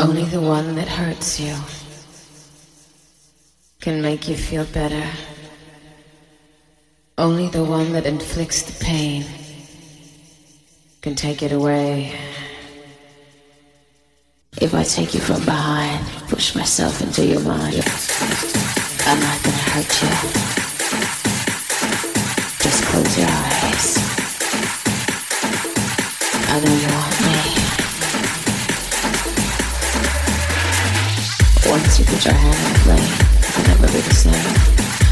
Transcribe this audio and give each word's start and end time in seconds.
Only 0.00 0.24
the 0.24 0.40
one 0.40 0.76
that 0.76 0.88
hurts 0.88 1.38
you 1.38 1.54
can 3.82 4.00
make 4.00 4.28
you 4.28 4.34
feel 4.34 4.64
better. 4.64 5.06
Only 7.18 7.48
the 7.48 7.62
one 7.62 7.92
that 7.92 8.06
inflicts 8.06 8.62
the 8.62 8.82
pain 8.82 9.26
can 11.02 11.14
take 11.14 11.42
it 11.42 11.52
away. 11.52 12.18
If 14.58 14.72
I 14.72 14.84
take 14.84 15.12
you 15.12 15.20
from 15.20 15.44
behind, 15.44 16.02
push 16.30 16.54
myself 16.54 17.02
into 17.02 17.26
your 17.26 17.40
mind, 17.40 17.84
I'm 19.04 19.20
not 19.20 19.42
gonna 19.44 19.64
hurt 19.74 19.92
you. 20.00 20.12
Just 22.64 22.84
close 22.84 23.18
your 23.18 23.28
eyes. 23.28 23.98
I 26.48 26.60
know 26.64 26.74
you 26.74 26.88
want 26.88 27.20
me. 27.20 27.59
Once 31.90 31.98
you 31.98 32.06
put 32.06 32.24
your 32.24 32.34
hand 32.34 32.78
flame, 32.86 33.02
it 33.02 33.50
can 33.50 33.66
never 33.66 33.90
be 33.90 33.98
the 33.98 34.14
same. 34.14 34.54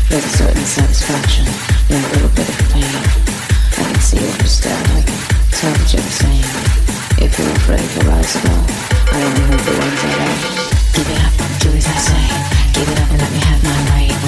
There's 0.07 0.23
a 0.23 0.37
certain 0.39 0.63
satisfaction 0.63 1.43
in 1.91 1.99
a 1.99 2.09
little 2.15 2.31
bit 2.39 2.47
of 2.47 2.55
pain. 2.71 3.03
I 3.75 3.83
can 3.83 3.99
see 3.99 4.23
what 4.23 4.39
you're 4.39 4.47
staring. 4.47 5.03
Tell 5.59 5.75
what 5.75 5.91
you're 5.91 6.15
saying. 6.23 6.47
If 7.19 7.35
you're 7.35 7.51
afraid 7.51 7.83
to 7.83 8.01
rise 8.07 8.31
above. 8.39 8.63
I 9.11 9.19
only 9.27 9.43
heard 9.51 9.65
the 9.67 9.75
ones 9.75 10.05
I 10.07 10.23
love. 10.23 10.39
Give 10.95 11.11
it 11.11 11.19
up, 11.19 11.35
do 11.59 11.69
as 11.75 11.83
I 11.83 11.99
say. 11.99 12.25
Give 12.71 12.87
it 12.87 12.99
up 13.03 13.11
and 13.11 13.21
let 13.27 13.33
me 13.35 13.43
have 13.43 13.63
my 13.67 13.81
way, 13.91 14.28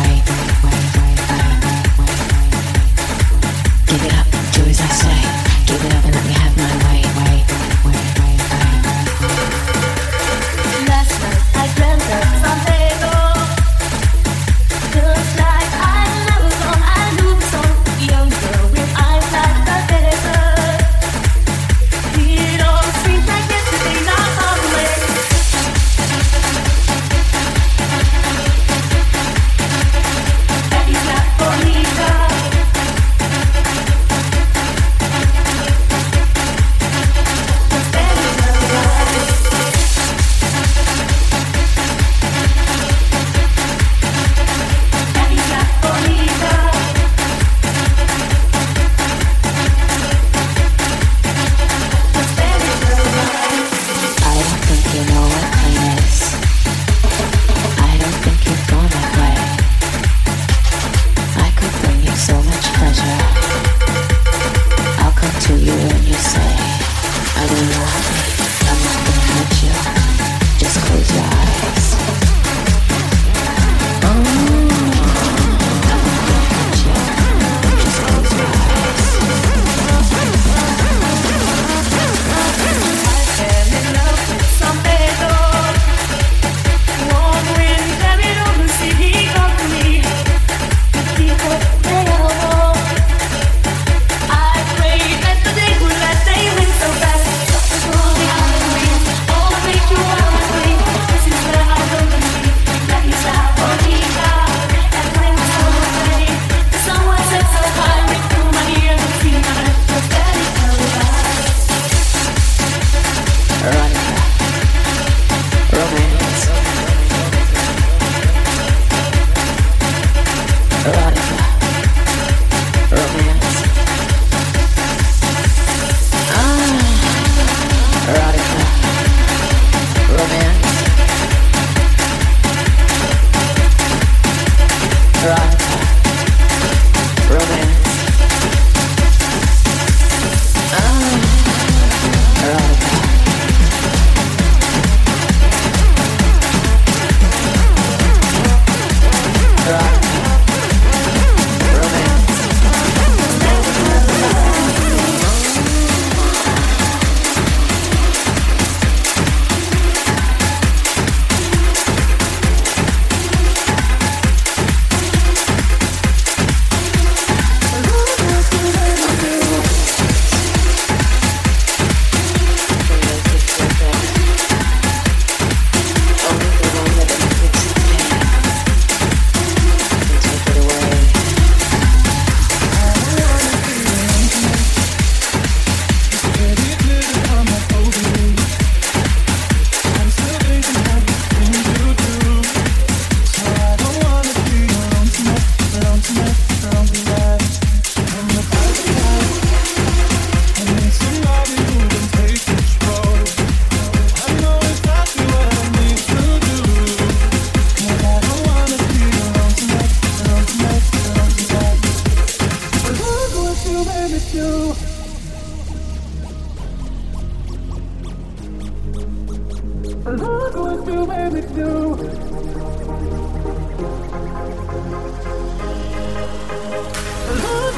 Look 221.31 221.45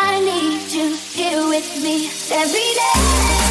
I 0.00 0.20
need 0.20 0.70
you 0.72 0.96
here 1.12 1.48
with 1.48 1.82
me 1.82 2.08
every 2.30 2.74
day. 2.74 3.47